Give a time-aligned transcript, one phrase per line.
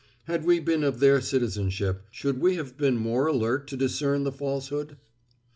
[0.23, 4.31] Had we been of their citizenship, should we have been more alert to discern the
[4.31, 4.97] falsehood?